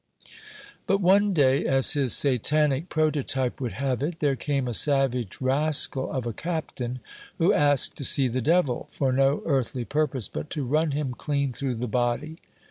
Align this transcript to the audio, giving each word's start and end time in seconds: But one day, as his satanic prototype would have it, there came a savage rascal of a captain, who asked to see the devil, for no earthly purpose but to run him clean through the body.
But 0.87 0.97
one 0.99 1.31
day, 1.31 1.63
as 1.67 1.91
his 1.91 2.11
satanic 2.15 2.89
prototype 2.89 3.61
would 3.61 3.73
have 3.73 4.01
it, 4.01 4.17
there 4.17 4.35
came 4.35 4.67
a 4.67 4.73
savage 4.73 5.39
rascal 5.39 6.11
of 6.11 6.25
a 6.25 6.33
captain, 6.33 7.01
who 7.37 7.53
asked 7.53 7.97
to 7.97 8.03
see 8.03 8.27
the 8.27 8.41
devil, 8.41 8.87
for 8.91 9.11
no 9.13 9.43
earthly 9.45 9.85
purpose 9.85 10.27
but 10.27 10.49
to 10.49 10.65
run 10.65 10.89
him 10.89 11.13
clean 11.13 11.53
through 11.53 11.75
the 11.75 11.87
body. 11.87 12.39